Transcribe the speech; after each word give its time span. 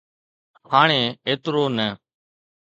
هاڻي 0.71 1.01
ايترو 1.27 1.63
نه. 1.77 1.87